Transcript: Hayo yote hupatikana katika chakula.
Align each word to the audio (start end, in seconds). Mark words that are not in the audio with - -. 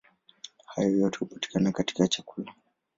Hayo 0.65 0.89
yote 0.91 1.17
hupatikana 1.19 1.71
katika 1.71 2.07
chakula. 2.07 2.53